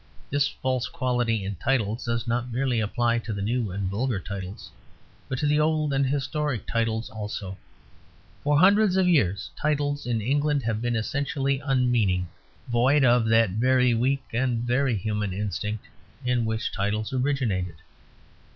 This 0.31 0.47
false 0.47 0.87
quality 0.87 1.45
in 1.45 1.57
titles 1.57 2.05
does 2.05 2.25
not 2.25 2.51
merely 2.51 2.79
apply 2.79 3.19
to 3.19 3.31
the 3.31 3.41
new 3.43 3.69
and 3.69 3.87
vulgar 3.87 4.19
titles, 4.19 4.71
but 5.29 5.37
to 5.37 5.45
the 5.45 5.59
old 5.59 5.93
and 5.93 6.03
historic 6.07 6.65
titles 6.65 7.07
also. 7.11 7.55
For 8.43 8.57
hundreds 8.57 8.97
of 8.97 9.07
years 9.07 9.51
titles 9.55 10.07
in 10.07 10.19
England 10.19 10.63
have 10.63 10.81
been 10.81 10.95
essentially 10.95 11.59
unmeaning; 11.63 12.27
void 12.67 13.03
of 13.03 13.27
that 13.27 13.51
very 13.51 13.93
weak 13.93 14.23
and 14.33 14.63
very 14.63 14.97
human 14.97 15.33
instinct 15.33 15.85
in 16.25 16.45
which 16.45 16.71
titles 16.71 17.13
originated. 17.13 17.75